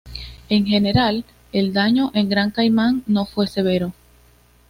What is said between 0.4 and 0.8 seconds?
En